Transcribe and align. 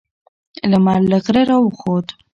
لمر 0.71 0.99
له 1.11 1.17
غره 1.25 1.43
راوخوت. 1.49 2.07